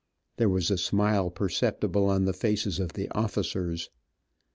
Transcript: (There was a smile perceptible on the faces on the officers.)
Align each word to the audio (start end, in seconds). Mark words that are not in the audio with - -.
(There 0.37 0.49
was 0.49 0.71
a 0.71 0.79
smile 0.79 1.29
perceptible 1.29 2.09
on 2.09 2.25
the 2.25 2.33
faces 2.33 2.79
on 2.79 2.87
the 2.95 3.07
officers.) 3.09 3.91